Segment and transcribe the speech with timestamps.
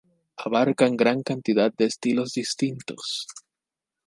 [0.39, 3.27] Abarcan gran cantidad de estilos distintos.